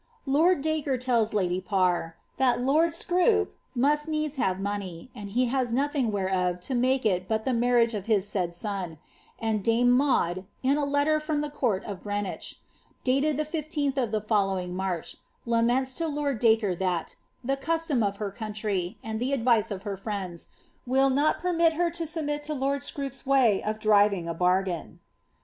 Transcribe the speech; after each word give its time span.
Lord 0.25 0.63
Dacre 0.63 0.97
tells 0.97 1.31
lady 1.31 1.61
Parr, 1.61 2.15
^ 2.35 2.37
that 2.37 2.59
lord 2.59 2.89
Scroop 2.89 3.49
must 3.75 4.07
needs 4.07 4.37
have 4.37 4.59
money, 4.59 5.11
ind 5.13 5.29
he 5.33 5.45
has 5.45 5.71
nothing 5.71 6.11
whereof 6.11 6.59
to 6.61 6.73
make 6.73 7.05
it 7.05 7.27
but 7.27 7.45
the 7.45 7.53
marriage 7.53 7.93
of 7.93 8.07
his 8.07 8.27
said 8.27 8.55
son;''* 8.55 8.97
and 9.37 9.63
dame 9.63 9.91
Maud, 9.91 10.47
in 10.63 10.75
a 10.77 10.85
letter 10.85 11.19
from 11.19 11.41
the 11.41 11.51
court 11.51 11.83
of 11.83 12.01
Greenwich, 12.01 12.59
dated 13.03 13.37
the 13.37 13.45
15th 13.45 13.97
of 13.97 14.09
the 14.09 14.21
following 14.21 14.75
March, 14.75 15.17
laments 15.45 15.93
to 15.93 16.07
my 16.07 16.15
lord 16.15 16.39
Dacre 16.39 16.73
that, 16.77 17.15
the 17.43 17.55
custom 17.55 18.01
of 18.01 18.17
her 18.17 18.31
country, 18.31 18.97
and 19.03 19.19
the 19.19 19.33
advice 19.33 19.69
of 19.69 19.83
her 19.83 19.97
friends, 19.97 20.47
will 20.87 21.11
not 21.11 21.37
permit 21.39 21.73
her 21.73 21.91
to 21.91 22.07
submit 22.07 22.41
to 22.45 22.55
lord 22.55 22.81
Scroop's 22.81 23.23
way 23.27 23.61
of 23.61 23.77
driving 23.77 24.27
a 24.27 24.33
bargain. 24.33 24.99